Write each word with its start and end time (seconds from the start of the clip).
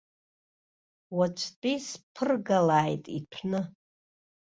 Уаҵәтәи 1.17 1.77
сԥыргалааит 1.87 3.03
иҭәны. 3.17 3.61